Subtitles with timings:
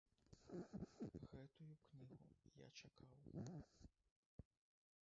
[1.35, 3.63] Гэтую кнігу я чакаў.